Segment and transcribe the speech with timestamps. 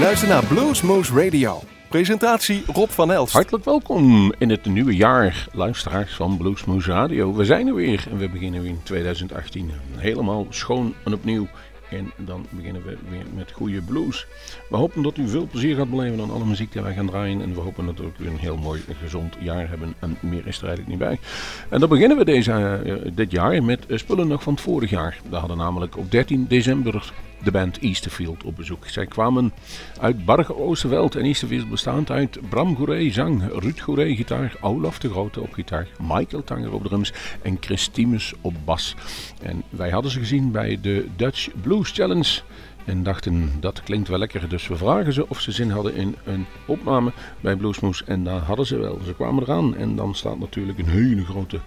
[0.00, 1.60] luistert naar Bluesmoose Radio.
[1.88, 3.32] Presentatie Rob van Elst.
[3.32, 7.34] Hartelijk welkom in het nieuwe jaar, luisteraars van Bluesmoose Radio.
[7.34, 11.46] We zijn er weer en we beginnen weer in 2018 helemaal schoon en opnieuw.
[11.90, 14.26] En dan beginnen we weer met goede blues.
[14.70, 17.42] We hopen dat u veel plezier gaat beleven aan alle muziek die wij gaan draaien.
[17.42, 19.94] En we hopen dat we een heel mooi gezond jaar hebben.
[19.98, 21.18] En meer is er eigenlijk niet bij.
[21.68, 25.20] En dan beginnen we deze, uh, dit jaar met spullen nog van het vorig jaar.
[25.30, 27.12] We hadden namelijk op 13 december
[27.42, 28.86] de band Easterfield op bezoek.
[28.86, 29.52] Zij kwamen
[30.00, 35.10] uit Barge Oosterveld en Easterfield bestaand uit Bram Goeree zang, Ruud Goeree gitaar, Olaf de
[35.10, 37.12] Grote op gitaar, Michael Tanger op drums
[37.42, 38.94] en Chris Timus op bas.
[39.42, 42.40] En wij hadden ze gezien bij de Dutch Blues Challenge
[42.84, 44.48] en dachten dat klinkt wel lekker.
[44.48, 48.04] Dus we vragen ze of ze zin hadden in een opname bij Bluesmoes.
[48.04, 48.98] En daar hadden ze wel.
[49.04, 51.60] Ze kwamen eraan en dan staat natuurlijk een hele grote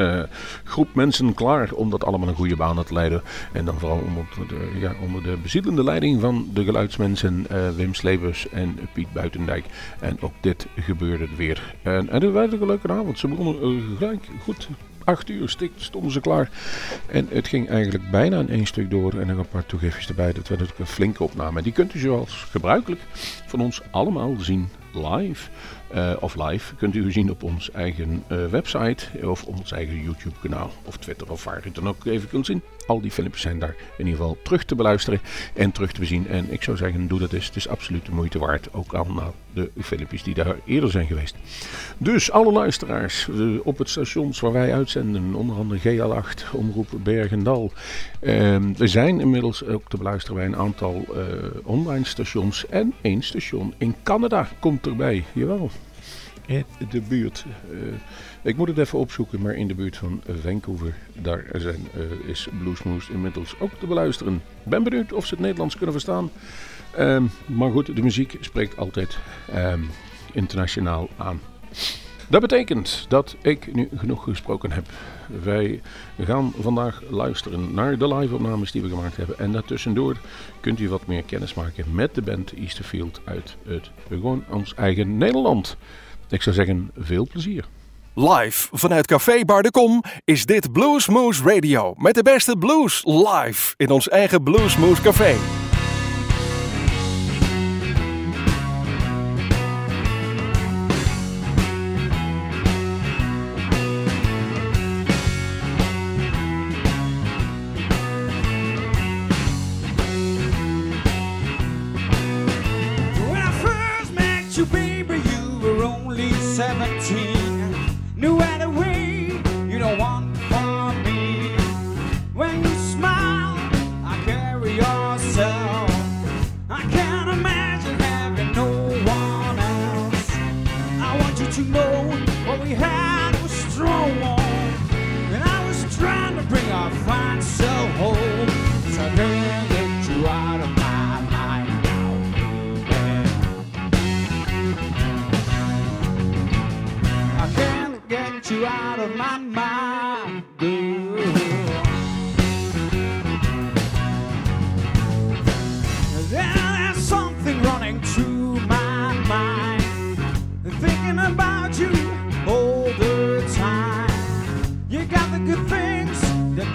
[0.00, 0.22] uh,
[0.64, 3.22] groep mensen klaar om dat allemaal een goede baan te leiden.
[3.52, 8.48] En dan vooral onder de, ja, de bezielende leiding van de geluidsmensen uh, Wim Slebers
[8.48, 9.64] en Piet Buitendijk.
[10.00, 11.74] En ook dit gebeurde weer.
[11.82, 13.18] En, en een leuke avond.
[13.18, 14.68] Ze begonnen uh, gelijk goed
[15.04, 16.50] 8 uur stonden ze klaar.
[17.06, 19.20] En het ging eigenlijk bijna in één stuk door.
[19.20, 20.32] En nog een paar toegiftjes erbij.
[20.32, 21.62] Dat werd natuurlijk een flinke opname.
[21.62, 23.00] Die kunt u zoals gebruikelijk
[23.46, 25.48] van ons allemaal zien live.
[25.94, 30.00] Uh, of live kunt u zien op ons eigen uh, website of op ons eigen
[30.02, 32.62] YouTube kanaal of Twitter of waar u dan ook even kunt zien.
[32.90, 35.20] Al die filmpjes zijn daar in ieder geval terug te beluisteren
[35.54, 36.28] en terug te bezien.
[36.28, 37.46] En ik zou zeggen, doe dat eens.
[37.46, 38.68] Het is absoluut de moeite waard.
[38.72, 41.36] Ook al na de filmpjes die daar eerder zijn geweest.
[41.98, 47.72] Dus alle luisteraars uh, op het stations waar wij uitzenden, onder andere GL8, Omroep Bergendal.
[48.76, 51.06] we zijn inmiddels ook te beluisteren bij een aantal
[51.64, 52.66] online stations.
[52.66, 55.24] En één station in Canada komt erbij.
[55.32, 55.70] Jawel
[56.90, 57.44] de buurt.
[57.70, 57.78] Uh,
[58.42, 62.48] ik moet het even opzoeken, maar in de buurt van Vancouver, daar zijn, uh, is
[62.58, 64.42] Bluesmoose inmiddels ook te beluisteren.
[64.62, 66.30] Ben benieuwd of ze het Nederlands kunnen verstaan.
[66.98, 69.18] Um, maar goed, de muziek spreekt altijd
[69.54, 69.88] um,
[70.32, 71.40] internationaal aan.
[72.28, 74.84] Dat betekent dat ik nu genoeg gesproken heb.
[75.42, 75.80] Wij
[76.20, 79.38] gaan vandaag luisteren naar de live-opnames die we gemaakt hebben.
[79.38, 80.16] En daartussendoor
[80.60, 85.16] kunt u wat meer kennis maken met de band Easterfield uit het gewoon ons eigen
[85.16, 85.76] Nederland.
[86.30, 87.64] Ik zou zeggen, veel plezier.
[88.14, 91.94] Live vanuit Café Bar de Kom is dit Bluesmoose Radio.
[91.96, 95.59] Met de beste blues live in ons eigen Bluesmoose Café.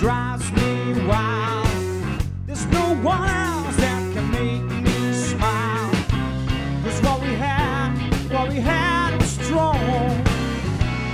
[0.05, 1.67] drives me wild.
[2.45, 5.89] There's no one else that can make me smile.
[6.83, 7.89] Cause what we had,
[8.31, 9.81] what we had was strong.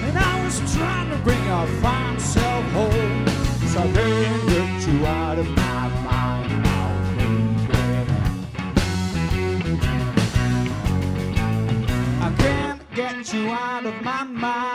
[0.05, 3.27] And I was trying to bring our fine self home.
[3.71, 8.17] So I can't get you out of my mind now, baby.
[12.27, 14.70] I can't get you out of my mind.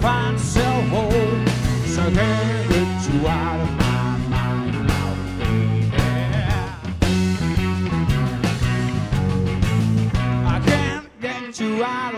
[0.00, 1.46] Fine self hole.
[1.86, 5.90] So I can't get you out of my mind now, baby.
[10.46, 12.09] I can't get you out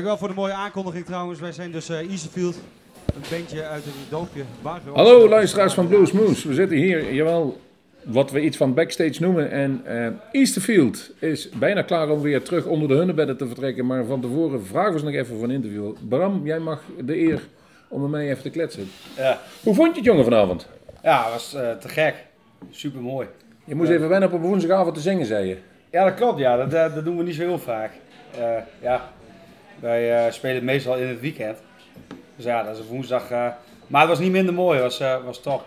[0.00, 1.40] Dankjewel voor de mooie aankondiging trouwens.
[1.40, 2.54] Wij zijn dus eh Easterfield,
[3.14, 4.92] een bandje uit het dorpje Barger.
[4.94, 6.48] Hallo luisteraars van Blues Moose.
[6.48, 7.60] We zitten hier, jawel,
[8.02, 9.50] wat we iets van backstage noemen.
[9.50, 13.86] En eh, Easterfield is bijna klaar om weer terug onder de hunnebedden te vertrekken.
[13.86, 15.92] Maar van tevoren vragen we ze nog even voor een interview.
[16.08, 17.40] Bram, jij mag de eer
[17.88, 18.90] om met mij even te kletsen.
[19.16, 20.68] Ja, Hoe vond je het jongen vanavond?
[21.02, 22.14] ja het was eh, te gek.
[22.70, 23.26] Super mooi.
[23.64, 25.56] Je moest even wennen op een woensdagavond te zingen, zei je.
[25.90, 26.38] Ja, dat klopt.
[26.38, 26.56] Ja.
[26.56, 27.90] Dat, dat, dat doen we niet zo heel vaak.
[28.38, 28.48] Eh,
[28.82, 29.12] ja.
[29.80, 31.58] Wij eh, spelen meestal in het weekend.
[32.36, 33.30] Dus ja, dat is een woensdag.
[33.30, 33.48] eh,
[33.86, 34.74] maar het was niet minder mooi.
[34.74, 35.66] Het was, eh, was top.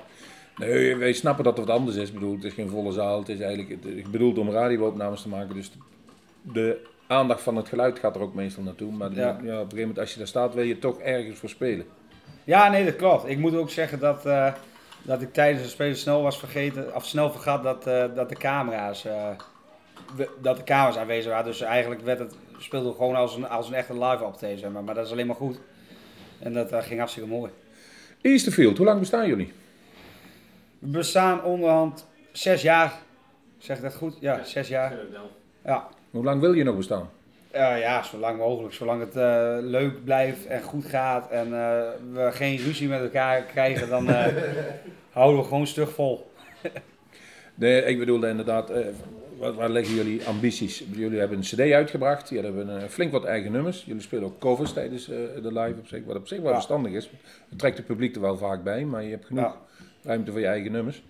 [0.58, 2.08] Nee, wij snappen dat het wat anders is.
[2.08, 3.20] Ik bedoel, het is geen volle zaal.
[3.20, 5.56] Het is eigenlijk het is bedoeld om radioopnames te maken.
[5.56, 5.72] Dus
[6.42, 8.92] de aandacht van het geluid gaat er ook meestal naartoe.
[8.92, 9.20] Maar ja.
[9.20, 9.32] Ja.
[9.32, 11.86] op een gegeven moment, als je daar staat, wil je toch ergens voor spelen.
[12.44, 13.30] Ja, nee, dat klopt.
[13.30, 14.24] Ik moet ook zeggen dat,
[15.02, 17.84] dat ik tijdens het spelen snel was vergeten, of snel vergat dat,
[18.16, 19.06] dat de camera's,
[20.42, 21.46] dat de camera's aanwezig waren.
[21.46, 24.84] Dus eigenlijk werd het, speelde gewoon als een, als een echte live optreden, zeg maar.
[24.84, 25.60] Maar dat is alleen maar goed.
[26.40, 27.52] En dat eh, ging hartstikke mooi.
[28.22, 29.54] Easterfield, hoe lang bestaan jullie?
[30.80, 32.94] We bestaan onderhand zes jaar.
[33.58, 34.18] Zeg ik dat goed?
[34.20, 34.94] Ja, zes jaar.
[35.66, 35.88] Ja.
[36.12, 37.10] Hoe lang wil je nog bestaan?
[37.54, 38.74] Ja, zo lang mogelijk.
[38.74, 43.42] Zolang het eh, leuk blijft en goed gaat en eh, we geen ruzie met elkaar
[43.42, 44.34] krijgen, dan eh,
[45.12, 46.32] houden we gewoon stug vol.
[47.56, 48.86] Nee, ik bedoelde inderdaad, eh,
[49.38, 50.84] waar, waar liggen jullie ambities?
[50.92, 53.84] Jullie hebben een cd uitgebracht, jullie hebben eh, flink wat eigen nummers.
[53.86, 56.92] Jullie spelen ook covers tijdens eh, de live op zich, wat op zich wel verstandig
[56.92, 57.10] is.
[57.50, 59.58] Het trekt het publiek er wel vaak bij, maar je hebt genoeg
[60.04, 61.04] ruimte voor je eigen nummers.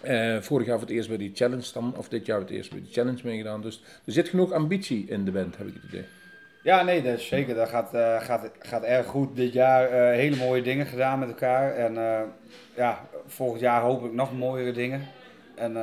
[0.00, 2.56] Eh, vorig jaar voor het eerst bij die challenge dan, of dit jaar voor het
[2.56, 3.60] eerst bij die challenge meegedaan.
[3.60, 6.04] Dus er zit genoeg ambitie in de band, heb ik het idee.
[6.62, 7.54] Ja, nee, dat is zeker.
[7.54, 7.88] Dat gaat,
[8.22, 9.36] gaat, gaat erg goed.
[9.36, 11.74] Dit jaar hele mooie dingen gedaan met elkaar.
[11.74, 11.94] En
[12.76, 15.08] ja, volgend jaar hoop ik nog mooiere dingen.
[15.54, 15.76] En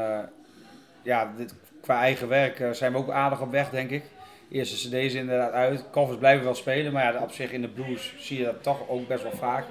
[1.10, 4.04] ja, dit, qua eigen werk eh, zijn we ook aardig op weg, denk ik.
[4.52, 5.84] Eerste cd's inderdaad uit.
[5.92, 8.90] Covers blijven wel spelen, maar ja, op zich in de blues zie je dat toch
[8.90, 9.66] ook best wel vaak.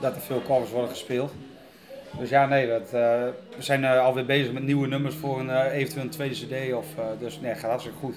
[0.00, 1.32] Dat er veel covers worden gespeeld.
[2.18, 2.92] Dus ja, nee, dat, eh,
[3.56, 6.74] we zijn eh, alweer bezig met nieuwe nummers voor een eventueel tweede cd.
[6.74, 6.86] Of,
[7.18, 8.16] dus nee, gaat hartstikke goed.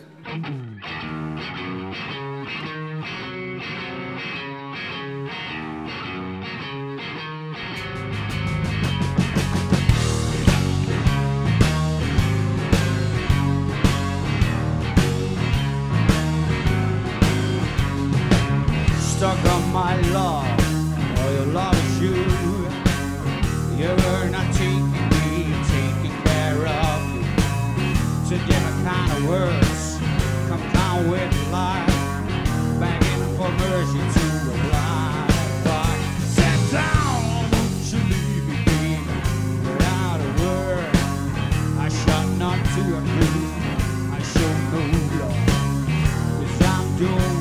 [19.25, 20.45] Stuck on my love,
[21.17, 22.13] or your love is you.
[23.75, 27.23] You're not taking me, taking care of you.
[28.29, 29.97] To different kind of words,
[30.47, 31.97] come down with life,
[32.79, 35.29] begging for mercy to a blind
[35.65, 35.97] boy.
[36.35, 38.99] Sit down, won't you leave me, baby,
[39.65, 40.89] without a word.
[41.79, 43.47] I shall not to agree,
[44.17, 44.81] I show no
[45.19, 45.43] love,
[46.37, 47.34] 'cause I'm doomed.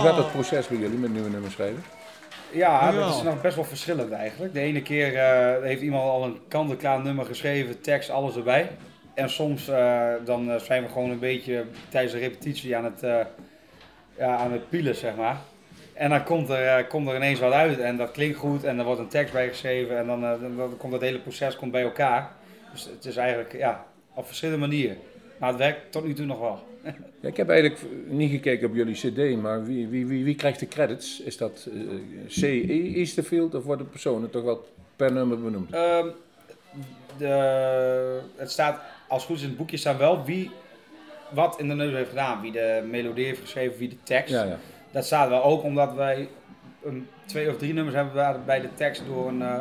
[0.00, 1.84] Hoe gaat dat proces bij jullie met nieuwe nummers schrijven?
[2.52, 4.54] Ja, dat is nog best wel verschillend eigenlijk.
[4.54, 8.70] De ene keer eh, heeft iemand al een kant-en-klaar nummer geschreven, tekst, alles erbij.
[9.14, 13.02] En soms eh, dan eh, zijn we gewoon een beetje tijdens de repetitie aan het,
[13.02, 13.20] eh,
[14.18, 15.36] ja, aan het pielen, zeg maar.
[16.00, 18.84] En dan komt er, komt er ineens wat uit en dat klinkt goed en er
[18.84, 21.72] wordt een tekst bij geschreven en dan, eh, dan, dan komt het hele proces komt
[21.72, 22.30] bij elkaar.
[22.72, 24.96] Dus het is eigenlijk ja, op verschillende manieren.
[25.38, 26.69] Maar het werkt tot nu toe nog wel.
[27.20, 30.60] Ja, ik heb eigenlijk niet gekeken op jullie cd, maar wie, wie, wie, wie krijgt
[30.60, 31.20] de credits?
[31.20, 31.80] Is dat eh,
[32.26, 35.72] CE Easterfield of worden personen toch wel per nummer benoemd?
[35.72, 36.06] Ehm,
[37.18, 40.50] de, het staat, als het goed is in het boekje staan wel wie
[41.30, 42.40] wat in de neus heeft gedaan.
[42.40, 44.34] Wie de melodie heeft geschreven, wie de tekst.
[44.34, 44.58] Ja, ja.
[44.90, 46.28] Dat staat wel ook omdat wij
[46.84, 49.58] een, twee of drie nummers hebben waarbij de tekst door een eh,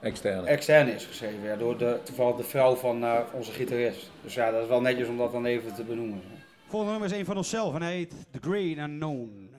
[0.00, 0.46] Externe.
[0.46, 1.42] externe is geschreven.
[1.42, 4.10] Ja, door de, toevallig de vrouw van eh, onze gitarist.
[4.22, 6.22] Dus ja, dat is wel netjes om dat dan even te benoemen.
[6.68, 9.56] Volgende nummer is een van onszelf en hij heet The Great Unknown.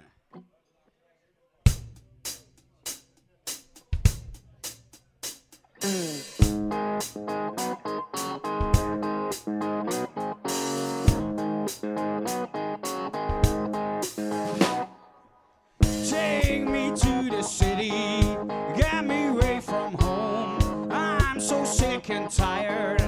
[16.10, 18.19] Take me to the city,
[22.30, 22.99] tired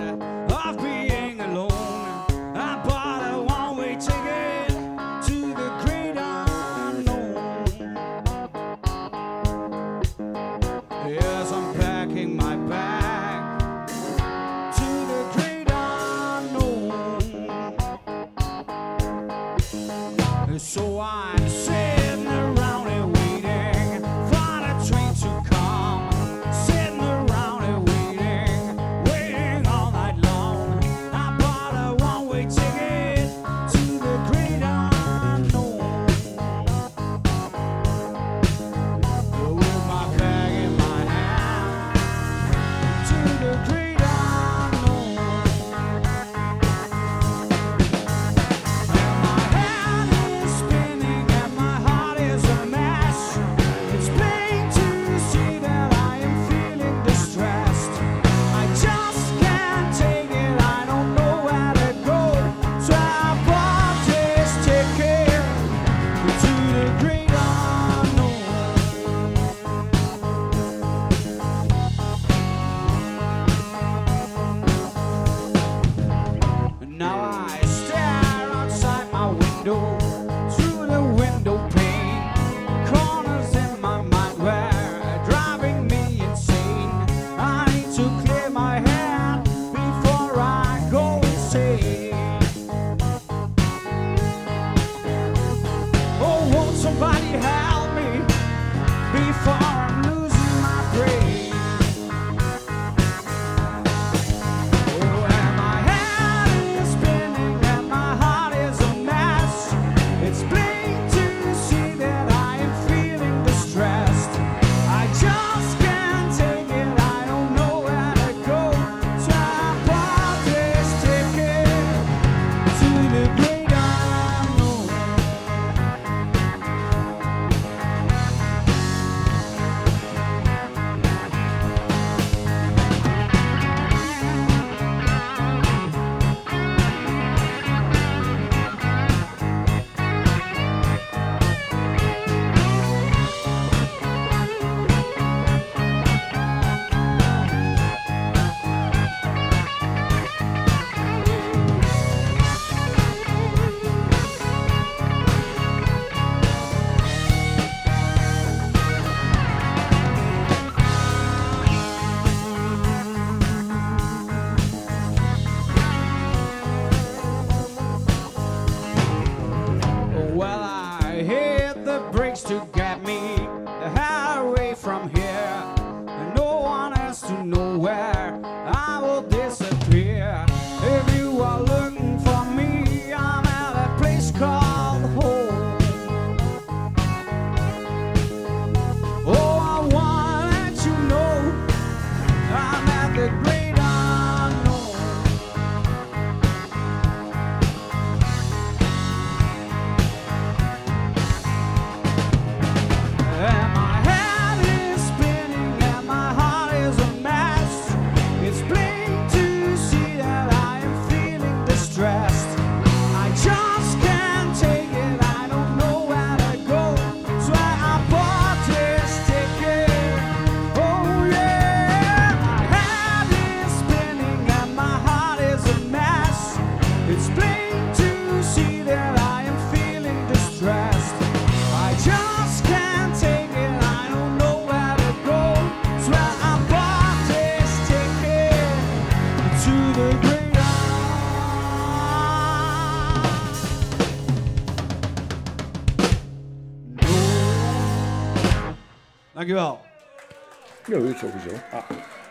[250.92, 251.56] Ja, sowieso.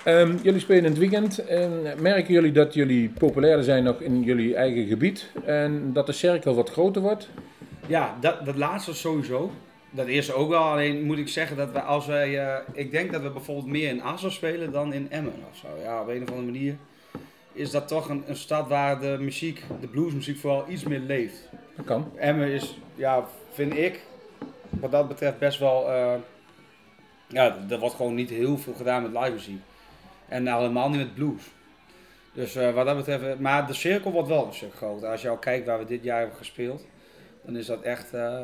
[0.05, 1.39] Ehm, jullie spelen in het weekend.
[1.39, 5.31] En merken jullie dat jullie populairder zijn nog in jullie eigen gebied?
[5.45, 7.29] En dat de cirkel wat groter wordt?
[7.87, 9.51] Ja, dat, dat laatste sowieso.
[9.91, 10.63] Dat eerste ook wel.
[10.63, 12.39] Alleen moet ik zeggen dat we als wij.
[12.39, 15.67] eh, ik denk dat we bijvoorbeeld meer in Assen spelen dan in Emmen of zo.
[15.83, 16.77] Ja, op een of andere manier
[17.53, 21.49] is dat toch een, een stad waar de muziek, de bluesmuziek vooral iets meer leeft.
[21.77, 22.11] Dat kan.
[22.17, 24.01] Emmen is, ja, vind ik,
[24.71, 25.91] wat dat betreft best wel.
[25.91, 26.13] eh,
[27.31, 29.61] ja, er wordt gewoon niet heel veel gedaan met live muziek.
[30.29, 31.43] En helemaal niet met blues.
[32.33, 35.09] Dus eh, wat dat betreft, eh, maar de cirkel wordt wel een stuk groter.
[35.09, 36.87] Als je al kijkt waar we dit jaar hebben gespeeld,
[37.45, 38.41] dan is dat echt eh,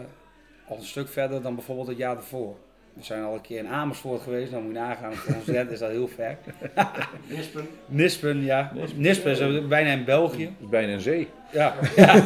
[0.69, 2.57] al een stuk verder dan bijvoorbeeld het jaar ervoor.
[2.93, 5.15] We zijn al een keer in Amersfoort geweest, dan moet je nagaan.
[5.15, 6.37] Voor ons is dat heel ver.
[7.37, 7.69] Nispen.
[7.87, 8.71] Nispen, ja.
[8.75, 9.01] Nispen.
[9.01, 10.45] Nispen is bijna in België.
[10.45, 11.29] Het is bijna een zee.
[11.53, 11.75] Ja.
[11.97, 12.25] ja.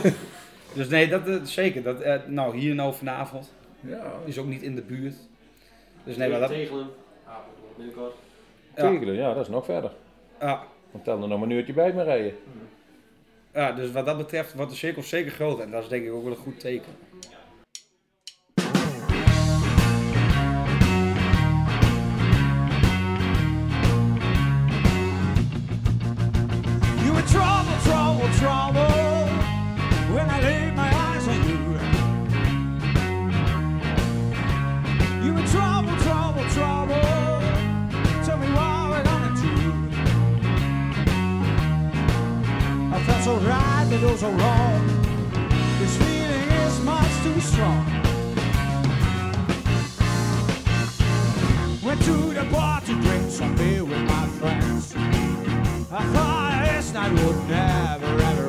[0.74, 1.82] Dus nee, dat zeker.
[1.82, 5.14] Dat, nou, hier nou vanavond Ja, is ook niet in de buurt.
[6.04, 6.48] Dus nee, maar dat.
[6.48, 6.88] Tegelen.
[7.26, 8.14] Apeldoorn, binnenkort.
[8.76, 9.90] Ja, Tegelen, ja, dat is nog verder.
[10.40, 12.34] ja, Dan tel er nog maar een uurtje bij me rijden.
[13.54, 15.64] ja, dus wat dat betreft wordt de cirkel zeker groter.
[15.64, 16.92] En dat is denk ik ook wel een goed teken.
[27.02, 28.88] You were trouble, trouble, trouble
[30.14, 31.59] when I laid my eyes on you.
[43.30, 44.86] So right, but also wrong.
[45.78, 47.84] This feeling is much too strong.
[51.84, 54.94] Went to the bar to drink some beer with my friends.
[55.92, 58.39] I thought this night would never ever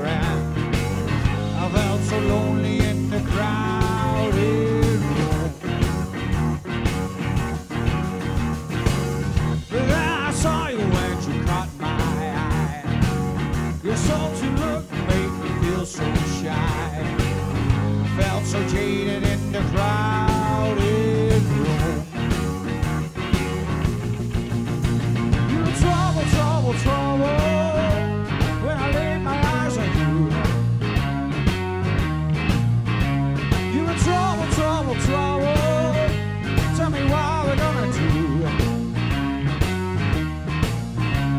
[18.51, 22.03] so jaded in the crowded room.
[25.51, 27.37] You trouble, trouble, trouble
[28.65, 30.15] when I laid my eyes on you.
[33.71, 35.55] You trouble, trouble, trouble.
[36.75, 38.09] Tell me what we're gonna do.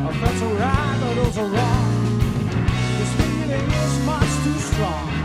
[0.07, 1.93] I felt so right, but also wrong.
[2.97, 5.22] This feeling is much too strong.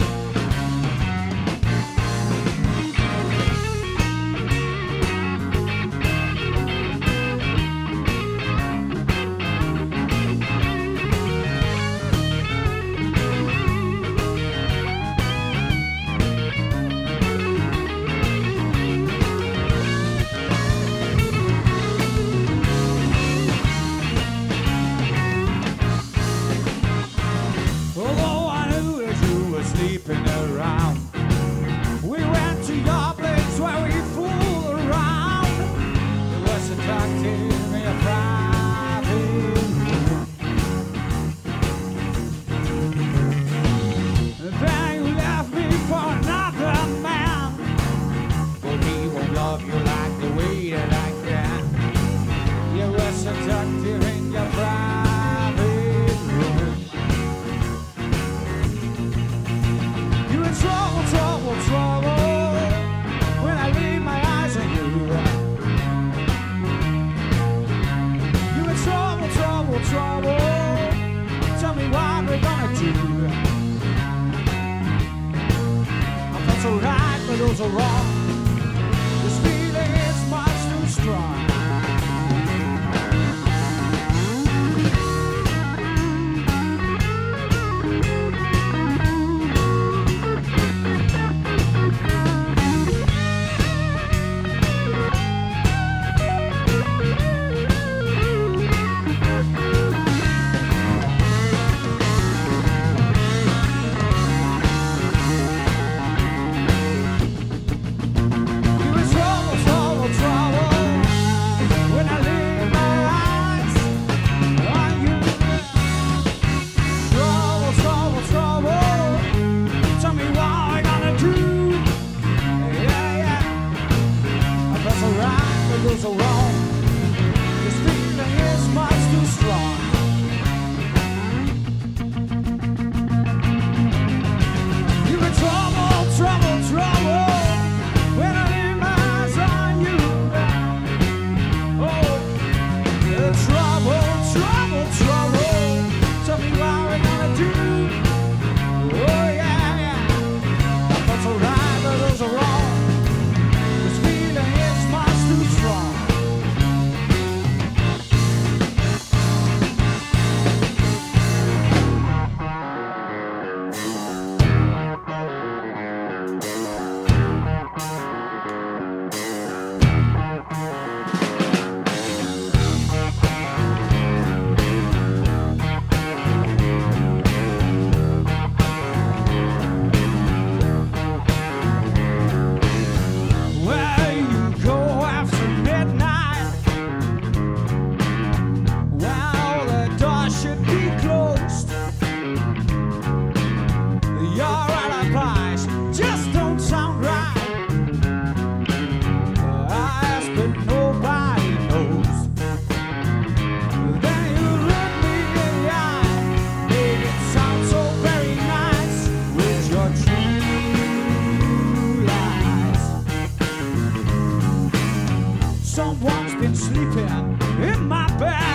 [216.48, 218.46] been sleeping in my bed.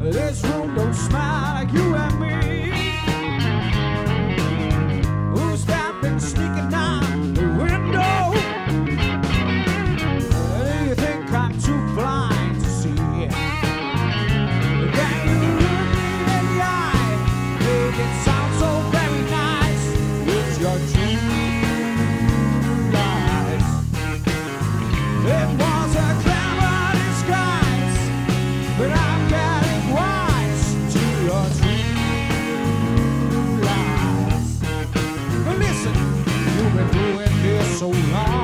[0.00, 1.43] This room don't smile.
[37.84, 38.43] so long.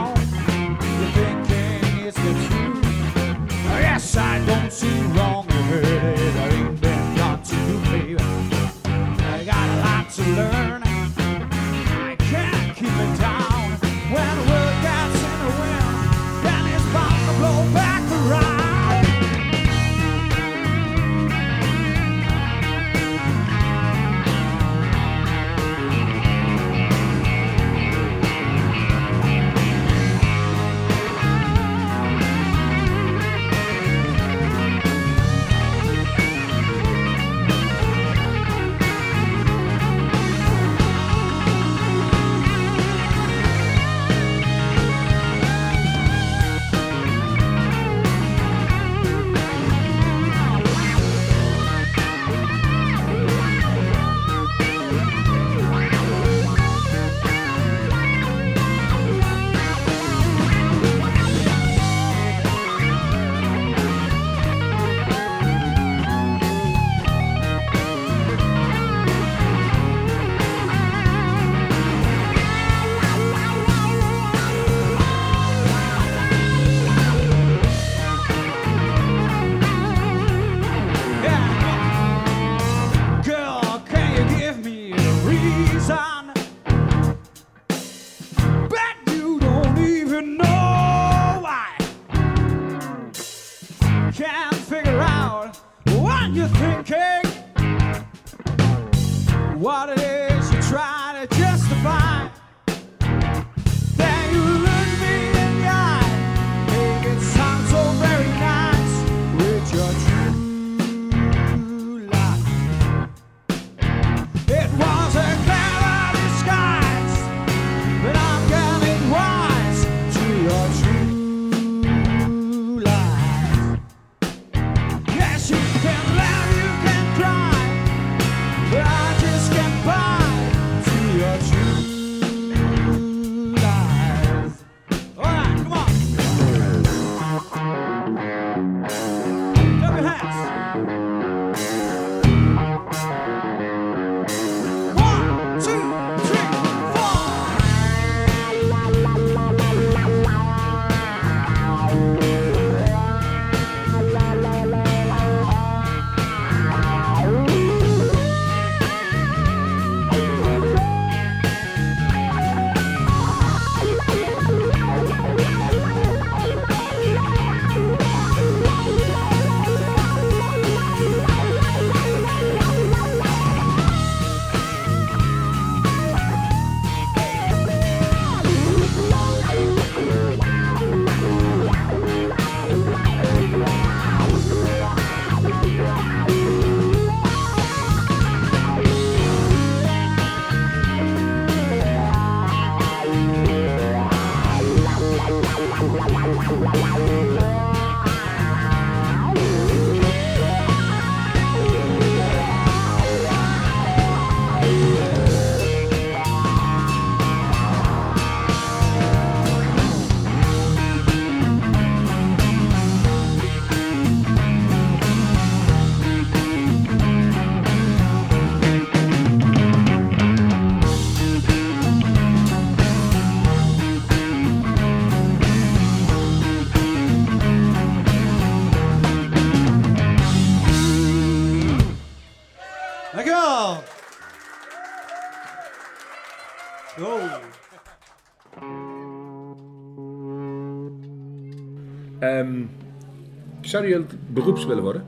[243.70, 245.06] Zou je beroeps willen worden?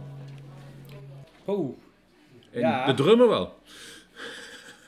[1.44, 1.78] Oh.
[2.50, 2.86] En.
[2.86, 3.54] De drummer wel.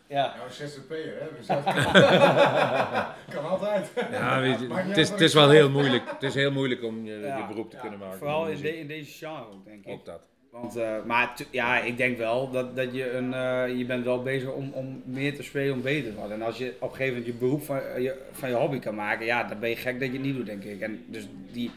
[0.07, 0.35] Ja.
[0.37, 1.55] Nou, zzp'er, hè?
[1.55, 1.63] Dat
[3.35, 3.93] kan altijd.
[4.11, 6.03] Ja, weet je, het, is, het is wel heel moeilijk.
[6.11, 8.19] Het is heel moeilijk om je, beroep te kunnen maken.
[8.19, 9.93] Vooral in, deze genre denk ik.
[9.93, 10.21] Ook dat.
[10.51, 14.23] Want, eh, maar ja, ik denk wel dat, dat je een, eh, je bent wel
[14.23, 16.37] bezig om, om meer te spelen, om beter te worden.
[16.37, 18.79] En als je op een gegeven moment je beroep van eh, je, van je hobby
[18.79, 20.81] kan maken, ja, dan ben je gek dat je het niet doet, denk ik.
[20.81, 21.71] En dus die,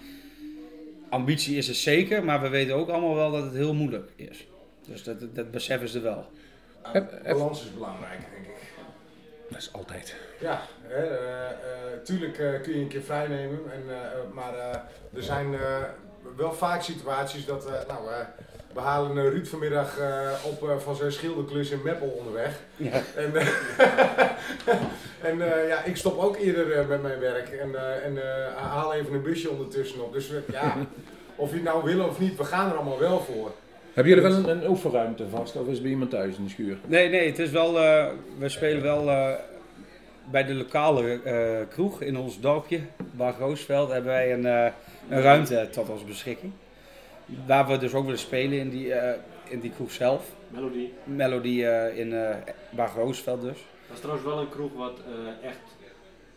[1.09, 4.47] ambitie is er zeker, maar we weten ook allemaal wel dat het heel moeilijk is.
[4.87, 6.25] Dus dat, dat, dat beseffen ze wel.
[6.81, 8.63] Heb- Balans is belangrijk, denk ik.
[9.49, 10.15] Dat is altijd.
[10.39, 11.55] Ja, hè, eh, eh,
[12.03, 14.75] tuurlijk eh, kun je een keer vrij nemen, en, eh, maar eh,
[15.13, 15.83] er zijn eh,
[16.35, 18.19] wel vaak situaties dat, eh, nou, eh,
[18.77, 22.59] we halen eh, Ruud vanmiddag eh, op eh, van zijn schilderklus in Meppel onderweg.
[22.75, 22.91] Ja.
[23.15, 23.33] En,
[25.29, 28.93] en eh, ja, ik stop ook eerder met mijn werk en, eh, en eh, haal
[28.93, 30.13] even een busje ondertussen op.
[30.13, 30.75] Dus ja,
[31.35, 33.51] of je het nou wil of niet, we gaan er allemaal wel voor.
[33.93, 36.49] Hebben jullie wel een, een oefenruimte vast of is het bij iemand thuis in de
[36.49, 36.77] schuur?
[36.85, 39.31] Nee, nee, het is wel, eh, we spelen wel eh,
[40.31, 42.79] bij de lokale eh, kroeg in ons dorpje,
[43.11, 44.71] Bar Roosveld, hebben wij een, eh,
[45.09, 46.51] een ruimte tot onze beschikking.
[47.47, 50.29] Waar we dus ook willen spelen in die, eh, in die kroeg zelf.
[50.49, 50.93] Melodie.
[51.03, 52.35] Melody eh, in eh
[52.69, 53.57] Bar Roosveld dus.
[53.87, 55.57] Dat is trouwens wel een kroeg wat eh, echt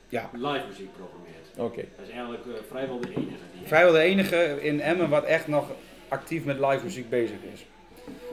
[0.09, 0.31] Ja.
[0.33, 1.47] live muziek programmeert.
[1.57, 1.85] Oké.
[1.97, 3.27] Dat is eigenlijk eh, vrijwel de enige
[3.59, 3.67] die.
[3.67, 5.71] Vrijwel de enige in Emmen wat echt nog
[6.09, 7.65] actief met live muziek bezig is.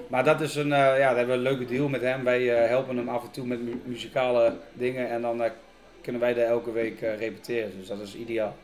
[0.07, 2.23] Maar dat is een, eh, ja, daar hebben we een leuke deal met hem.
[2.23, 5.51] Wij eh, helpen hem af en toe met mu- muzikale dingen en dan eh,
[6.01, 7.71] kunnen wij daar elke week eh, repeteren.
[7.79, 8.55] Dus dat is ideaal.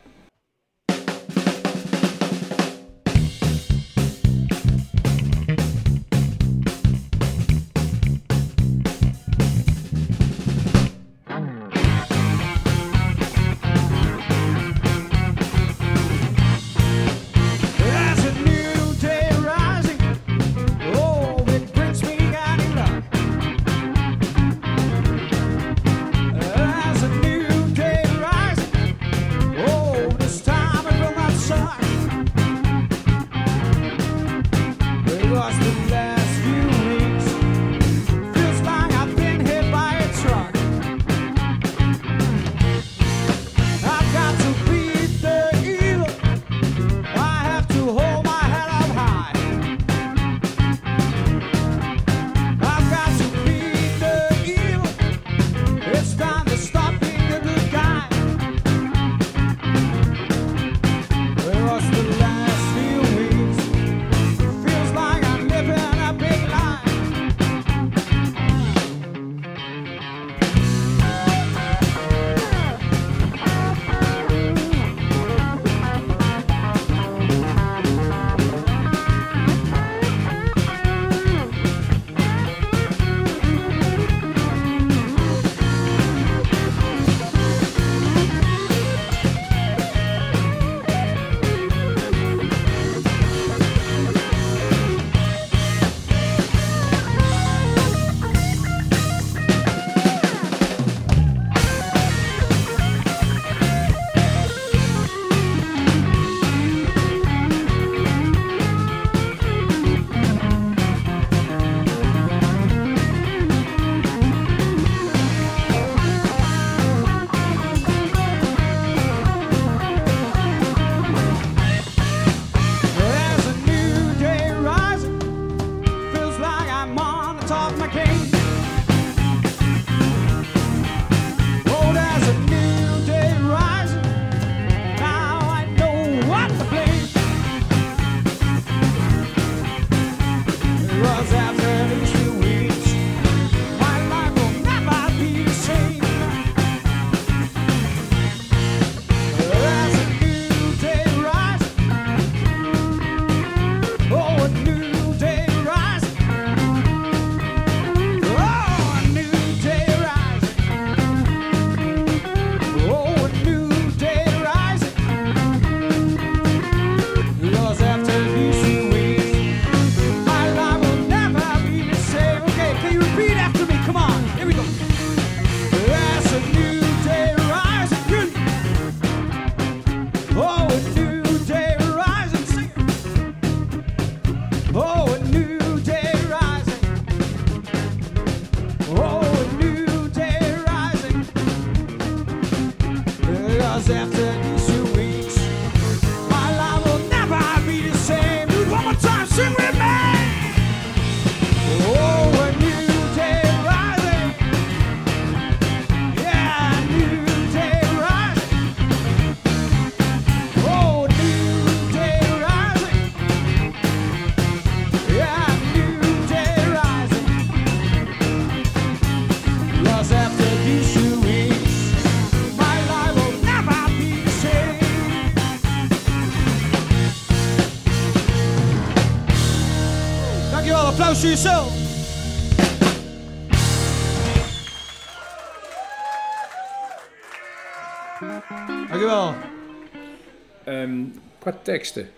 [241.44, 242.08] Qua teksten.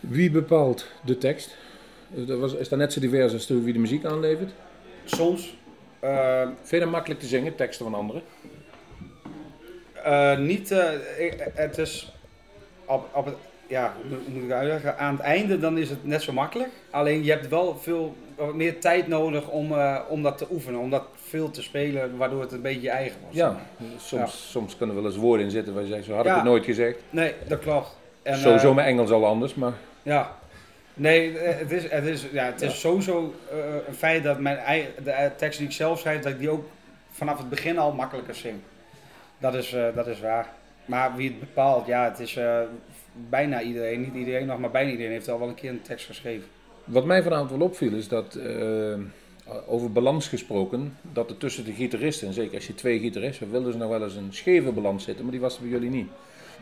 [0.00, 1.56] Wie bepaalt de tekst?
[2.14, 4.50] Is dat was- Is dat net zo divers als wie de muziek aanlevert?
[5.04, 5.58] Soms.
[6.00, 8.22] eh, Vind je dat makkelijk te zingen, teksten van anderen?
[10.04, 10.88] Eh, niet, eh,
[11.54, 12.12] het is
[12.84, 13.34] op, op het,
[13.66, 14.98] ja, moet- ik uitleggen?
[14.98, 16.70] Aan het einde dan is het net zo makkelijk.
[16.90, 18.16] Alleen je hebt wel veel
[18.54, 22.40] meer tijd nodig om, eh, om dat te oefenen, om dat veel te spelen, waardoor
[22.40, 23.34] het een beetje je eigen was.
[23.34, 23.60] Ja,
[23.98, 26.34] soms, soms kunnen er wel eens woorden in zitten waar je zegt, zo had ik
[26.34, 26.98] het nooit gezegd.
[27.10, 27.98] Nee, dat klopt.
[28.22, 29.72] En, Sowieso eh, mijn Engels al anders, maar
[30.02, 30.38] Ja.
[30.94, 33.58] Nee, eh, het is, het is, ja, het is sowieso eh,
[33.88, 36.64] een feit dat mijn eigen, de tekst die ik zelf schrijf, dat ik die ook
[37.10, 38.56] vanaf het begin al makkelijker zing.
[39.38, 40.48] Dat is, dat is waar.
[40.84, 42.38] Maar wie het bepaalt, ja, het is
[43.28, 46.06] bijna iedereen, niet iedereen nog, maar bijna iedereen heeft al wel een keer een tekst
[46.06, 46.48] geschreven.
[46.84, 48.38] wat mij vanavond wel opviel is dat,
[49.66, 53.72] over balans gesproken, dat er tussen de gitaristen, en zeker als je twee gitaristen, wilden
[53.72, 56.08] ze nog wel eens een scheve balans zitten, maar die was er bij jullie niet.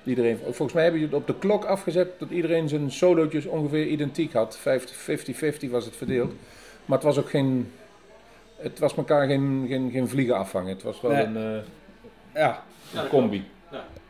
[0.05, 3.87] Iedereen, volgens mij hebben jullie het op de klok afgezet dat iedereen zijn solootjes ongeveer
[3.87, 4.59] identiek had.
[4.59, 4.63] 50-50
[5.71, 6.33] was het verdeeld.
[6.85, 7.73] Maar het was ook geen.
[8.57, 10.69] Het was elkaar geen, geen, geen vliegen afvangen.
[10.69, 11.25] Het was wel Nee.
[11.25, 11.65] een eh,
[12.35, 13.45] Ja, Ja, dat combi.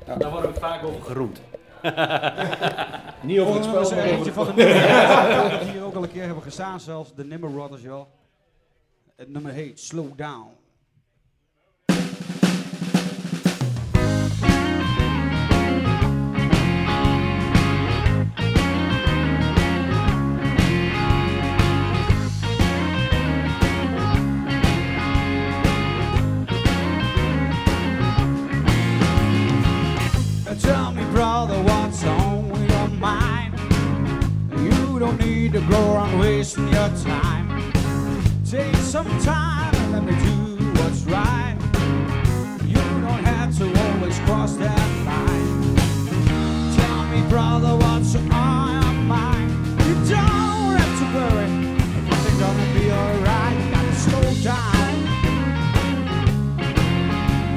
[0.07, 0.17] Ja.
[0.17, 1.41] Daar worden we vaak over geroemd.
[3.23, 6.03] Niet over het spel, is maar er over eentje de van de hier ook al
[6.03, 7.15] een keer hebben gestaan zelfs.
[7.15, 7.51] De Nimmer
[7.81, 8.09] je wel.
[9.19, 10.51] Het number eight, Slow Down.
[30.61, 33.59] Tell me, brother, what's on your mind?
[34.53, 37.48] You don't need to go on wasting your time.
[38.51, 41.55] Take some time and let me do what's right.
[42.65, 45.77] You don't have to always cross that line.
[46.75, 48.25] Tell me, brother, what's on
[48.73, 49.51] your mind?
[49.87, 51.49] You don't have to worry.
[52.09, 53.55] Everything's gonna be alright.
[53.63, 54.95] You gotta slow down.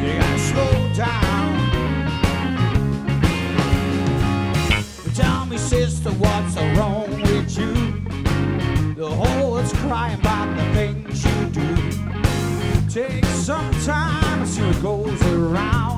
[0.04, 1.52] You gotta slow down.
[5.16, 7.91] Tell me, sister, what's wrong with you?
[9.02, 12.88] The whole world's crying about the things you do.
[12.88, 15.91] Take some time see what goes around.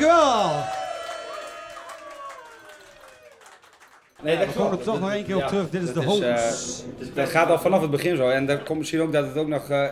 [0.00, 0.74] Dank u.
[4.22, 5.70] Nee, dat er toch nog één keer op terug.
[5.70, 6.22] Dit is de hoax.
[7.00, 8.28] Eh, dat gaat al vanaf het begin zo.
[8.28, 9.70] En daar komt misschien ook dat het ook nog...
[9.70, 9.88] Eh,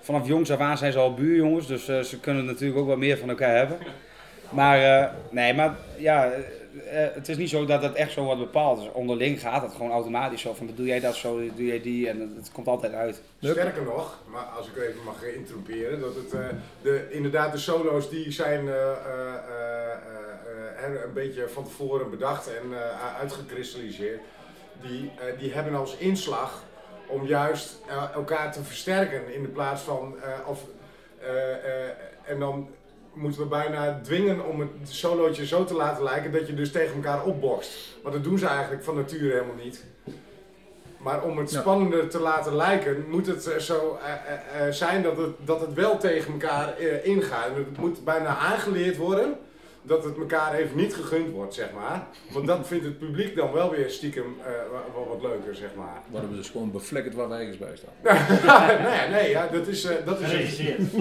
[0.00, 1.66] vanaf jongs af aan zijn ze al buurjongens.
[1.66, 3.78] Dus eh, ze kunnen natuurlijk ook wat meer van elkaar hebben.
[4.50, 6.30] Maar, nee, maar ja
[6.90, 8.78] eh, het is niet zo dat het echt zo wordt bepaald.
[8.78, 10.54] Dus onderling gaat het gewoon automatisch zo.
[10.54, 12.08] Van doe jij dat zo, doe jij die.
[12.08, 13.22] En het, het komt altijd uit.
[13.40, 16.46] Sterker nog, maar als ik even mag interromperen, dat het eh,
[16.82, 19.92] de, inderdaad de solo's die zijn eh, eh, eh,
[20.82, 24.20] eh, eh, een beetje van tevoren bedacht en eh, uitgekristalliseerd.
[24.80, 26.62] Die, eh, die hebben als inslag
[27.06, 27.78] om juist
[28.14, 30.64] elkaar te versterken in de plaats van eh, of
[31.20, 31.90] eh, eh,
[32.24, 32.68] en dan
[33.14, 36.94] moeten we bijna dwingen om het solootje zo te laten lijken dat je dus tegen
[36.94, 37.70] elkaar opbokst.
[38.02, 39.84] Maar dat doen ze eigenlijk van nature helemaal niet.
[40.98, 41.60] Maar om het Ja.
[41.60, 45.72] spannender te laten lijken, moet het zo eh, eh, eh, zijn dat het, dat het
[45.74, 47.54] wel tegen elkaar ingaat.
[47.54, 49.38] Het moet bijna aangeleerd worden
[49.84, 52.06] dat het elkaar even niet gegund wordt, zeg maar.
[52.32, 54.50] Want dat vindt het publiek dan wel weer stiekem eh,
[54.94, 56.02] wel wat leuker, zeg maar.
[56.10, 57.92] Worden we dus gewoon bevlekkerd waar wij ergens bij staan.
[58.90, 60.58] nee, nee, ja, dat is, eh, dat is het,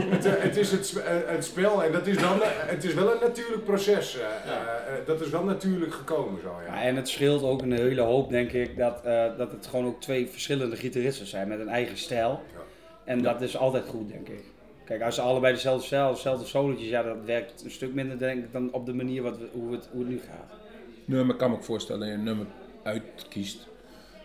[0.10, 3.20] het, eh, het, is het, het spel en dat is dan, het is wel een
[3.22, 4.18] natuurlijk proces.
[4.18, 6.74] eh, eh, eh, dat is wel natuurlijk gekomen zo, ja.
[6.76, 9.86] Ja, en het scheelt ook een hele hoop, denk ik, dat, eh, dat het gewoon
[9.86, 12.30] ook twee verschillende gitaristen zijn met een eigen stijl.
[12.54, 12.60] Ja.
[13.04, 14.44] En dat is altijd goed, denk ik.
[14.92, 18.44] Kijk, als ze allebei dezelfde stijl, dezelfde solootjes, ja, dat werkt een stuk minder, denk
[18.44, 20.60] ik, dan op de manier wat we, hoe, het, hoe het nu gaat.
[21.06, 22.46] Nummer kan me ook voorstellen dat je een nummer
[22.84, 23.68] uitkiest.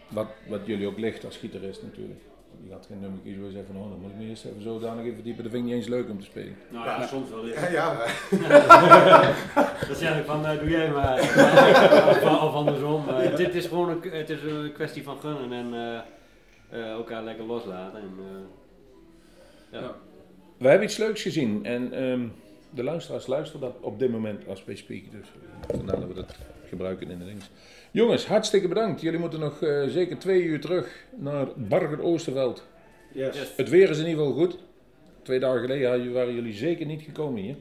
[0.09, 2.21] Wat, wat jullie ook ligt als gitarist natuurlijk.
[2.65, 4.45] Je gaat geen nummer kiezen waar je zegt van oh, dan moet ik me eerst
[4.45, 5.43] even zodanig even verdiepen.
[5.43, 6.57] Dat vind ik niet eens leuk om te spelen.
[6.71, 7.47] Nou ja, soms wel.
[7.47, 7.97] Ja,
[8.31, 8.51] weer.
[8.51, 9.35] ja,
[9.89, 11.21] Dan zeg ik van, eh, doe jij maar.
[12.11, 13.09] of, of andersom.
[13.09, 17.23] Eh, dit is gewoon een, het is een kwestie van gunnen en eh, eh, elkaar
[17.23, 18.01] lekker loslaten.
[18.01, 19.95] En, eh, ja.
[20.59, 22.21] We hebben iets leuks gezien en ehm,
[22.71, 25.11] de luisteraars luisteren dat op dit moment als wij spreken.
[25.11, 25.29] Dus
[25.77, 26.35] vandaar dat we dat
[26.69, 27.51] gebruiken in de links.
[27.91, 29.01] Jongens, hartstikke bedankt.
[29.01, 32.65] Jullie moeten nog eh, zeker twee uur terug naar Barger Oosterveld.
[33.13, 33.53] Yes.
[33.57, 34.59] Het weer is in ieder geval goed.
[35.23, 37.57] Twee dagen geleden waren jullie zeker niet gekomen hier.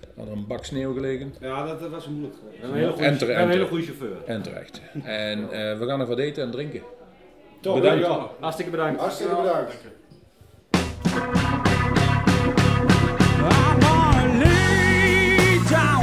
[0.00, 1.34] Er had een bak sneeuw gelegen.
[1.40, 3.68] Ja, dat, dat was moeilijk We een hele goede, En terecht, we een hele en
[3.68, 4.16] goede chauffeur.
[4.26, 4.80] En terecht.
[5.02, 6.82] En eh, we gaan nog wat eten en drinken.
[7.60, 8.06] Toch, Bedankt.
[8.06, 8.30] ja.
[8.40, 9.00] Hartstikke bedankt.
[9.00, 9.76] Hartstikke bedankt.
[15.66, 15.95] Down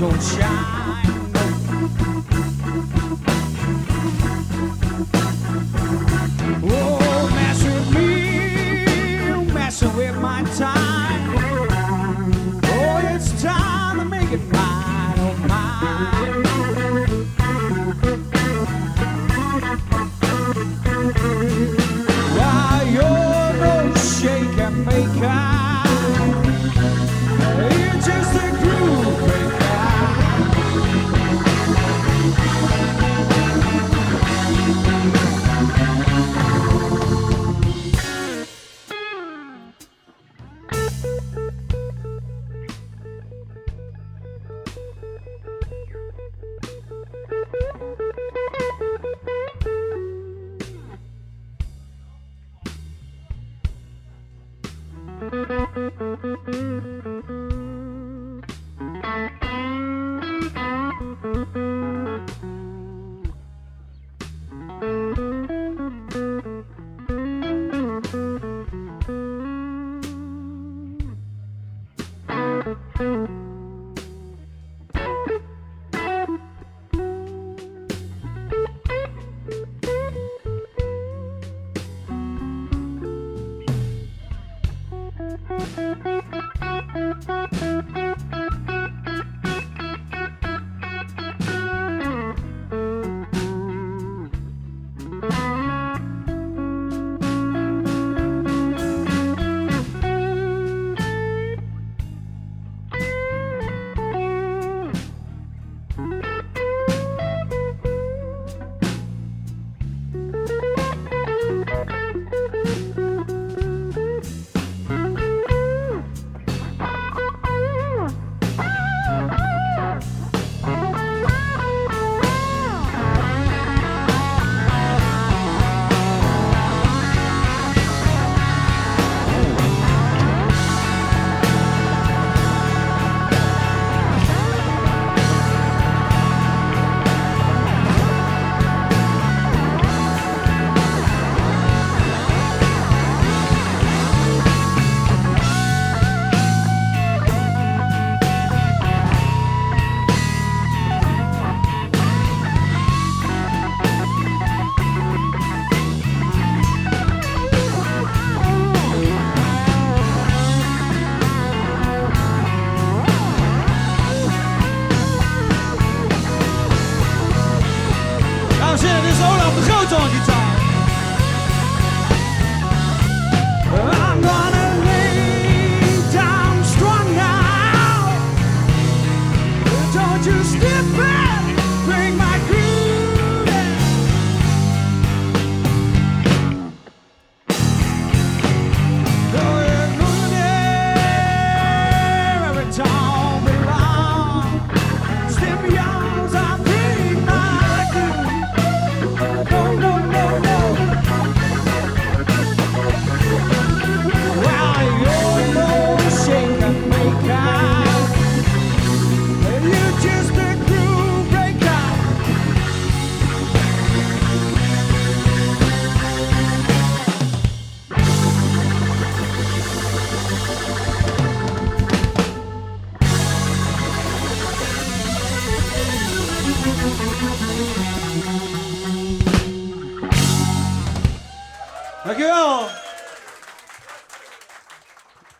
[0.00, 0.83] 有钱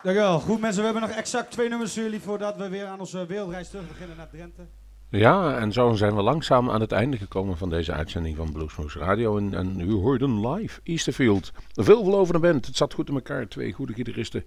[0.05, 0.41] Dankjewel.
[0.41, 3.27] Goed mensen, we hebben nog exact twee nummers voor jullie voordat we weer aan onze
[3.27, 4.67] wereldreis terug beginnen naar Drenthe.
[5.09, 8.99] Ja, en zo zijn we langzaam aan het einde gekomen van deze uitzending van Bluesmoose
[8.99, 9.37] Radio.
[9.37, 11.53] En, en u hoorde live Easterfield.
[11.73, 12.67] Veel veloverde band.
[12.67, 13.49] Het zat goed in elkaar.
[13.49, 14.45] Twee goede gitaristen,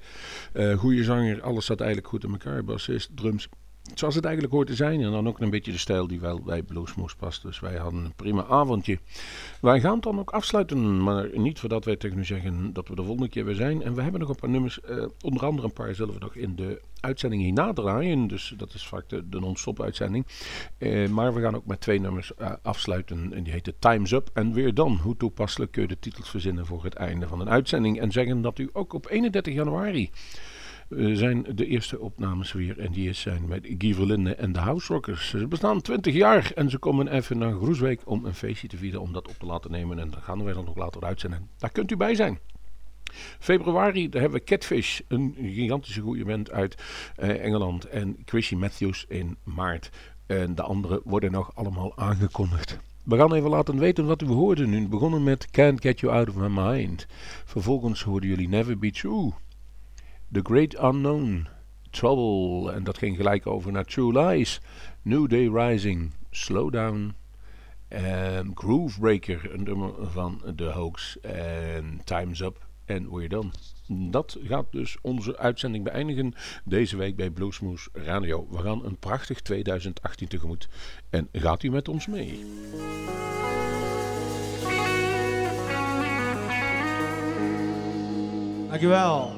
[0.54, 1.42] eh goede zanger.
[1.42, 2.64] Alles zat eigenlijk goed in elkaar.
[2.64, 3.50] Bassist, drums.
[3.94, 5.02] Zoals het eigenlijk hoort te zijn.
[5.02, 7.42] En dan ook een beetje de stijl die wel bij Bluesmoose past.
[7.42, 9.00] Dus wij hadden een prima avondje.
[9.62, 11.04] Wij gaan het dan ook afsluiten.
[11.04, 13.84] Maar niet voordat wij tegen u zeggen dat we de volgende keer weer zijn.
[13.84, 14.82] En we hebben nog een paar nummers.
[14.82, 18.28] eh, onder andere een paar zullen we nog in de uitzending hierna draaien.
[18.28, 20.26] Dus dat is vaak de, de non-stop uitzending.
[20.78, 23.34] Eh, maar we gaan ook met twee nummers eh, afsluiten.
[23.34, 24.30] En die heet Time's Up.
[24.34, 27.50] En weer dan, hoe toepasselijk kun je de titels verzinnen voor het einde van een
[27.50, 28.00] uitzending.
[28.00, 30.10] En zeggen dat u ook op 31 januari
[30.90, 32.80] zijn de eerste opnames weer.
[32.80, 35.30] En die zijn met Guy Verlinde en de House Rockers.
[35.30, 39.02] Ze bestaan 20 jaar en ze komen even naar Groesbeek om een feestje te vieren.
[39.02, 40.00] Om dat op te laten nemen.
[40.00, 41.50] En dan gaan wij dan nog later uitzenden.
[41.58, 42.40] Daar kunt u bij zijn.
[43.40, 46.84] Februari daar hebben we Catfish, een gigantische goede band uit
[47.16, 47.86] eh, Engeland.
[47.86, 49.90] En Chrissy Matthews in maart.
[50.26, 52.80] En de andere worden nog allemaal aangekondigd.
[53.04, 54.88] We gaan even laten weten wat we hoorden nu.
[54.88, 57.06] Begonnen met Can't Get You Out of My Mind.
[57.46, 59.34] Vervolgens hoorden jullie Never Be True.
[60.32, 61.48] The Great Unknown.
[61.90, 62.72] Trouble.
[62.72, 64.62] En dat ging gelijk over naar True Lies.
[65.02, 66.14] New Day Rising.
[66.30, 67.14] Slow Down.
[67.88, 71.20] En Groovebreaker, een nummer van The Hoax.
[71.22, 72.66] En Time's Up.
[72.86, 73.50] En We're Done.
[73.88, 78.48] Dat gaat dus onze uitzending beëindigen deze week bij Bluesmoose Radio.
[78.50, 80.70] We gaan een prachtig 2018 tegemoet.
[81.10, 82.46] En gaat u met ons mee?
[88.68, 89.37] Dankjewel.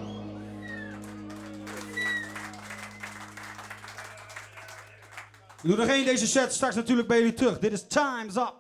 [5.62, 7.60] We doen nog één deze set, straks natuurlijk bij jullie terug.
[7.60, 8.59] Dit is Time's Up.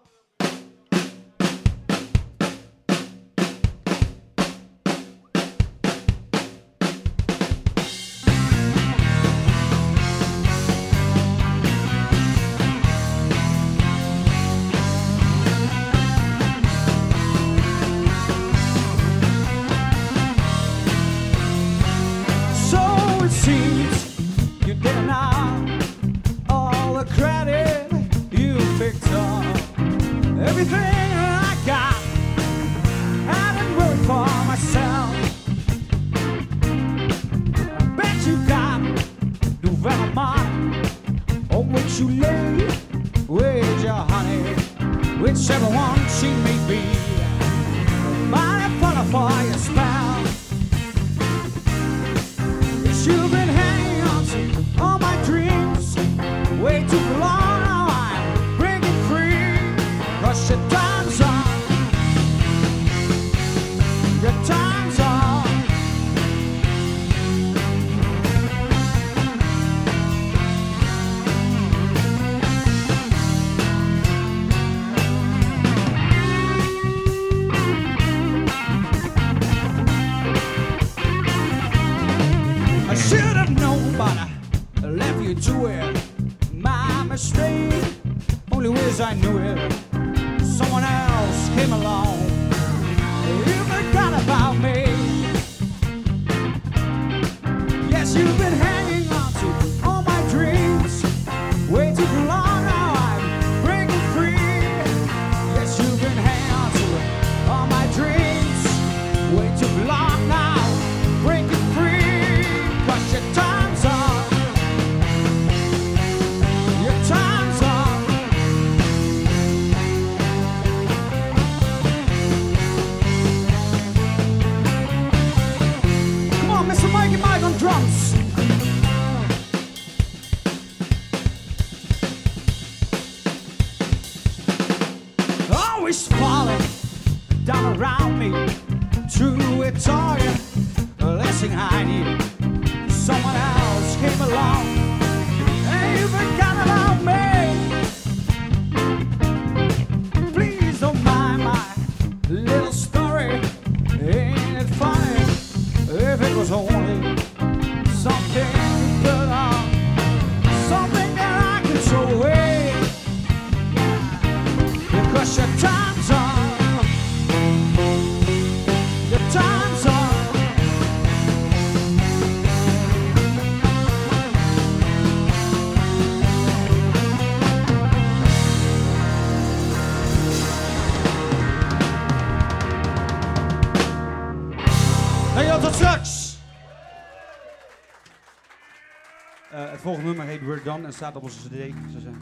[190.41, 191.73] We're Done en staat op onze cd.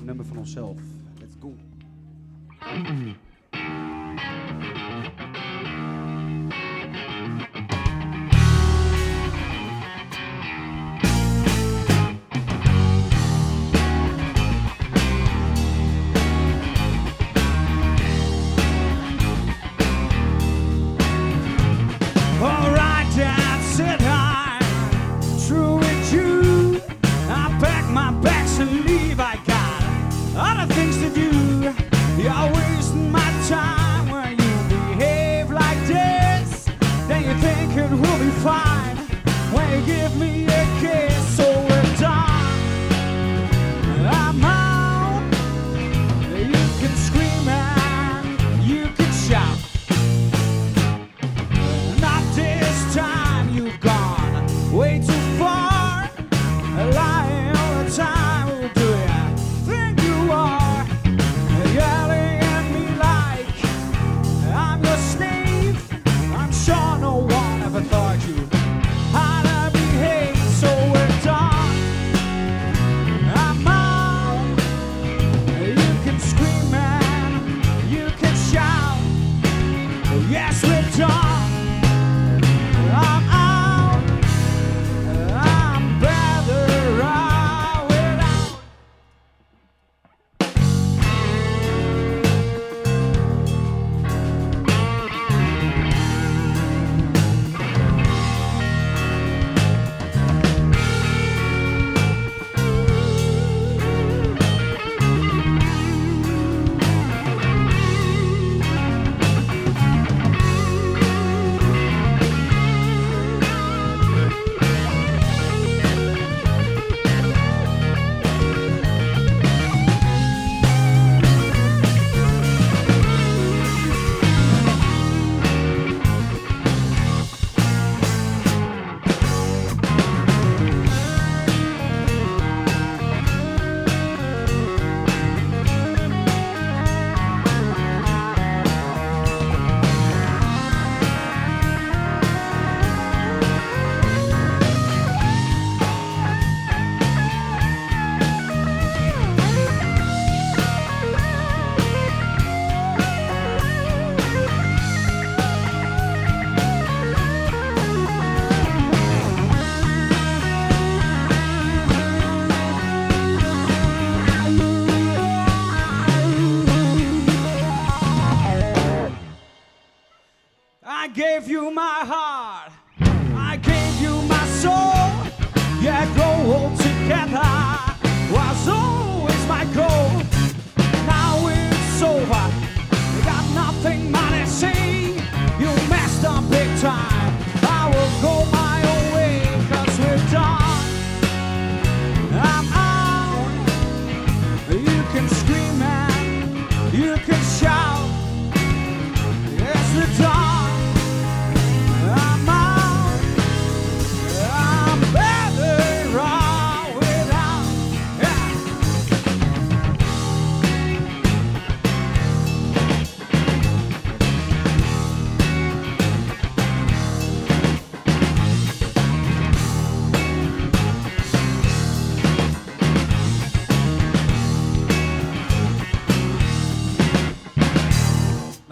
[0.03, 0.77] Nummer van onszelf.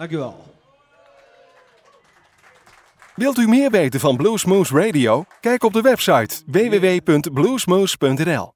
[0.06, 0.44] Dank u wel.
[3.14, 5.24] Wilt u meer weten van Bluesmoose Radio?
[5.40, 8.55] Kijk op de website www.bluesmoose.nl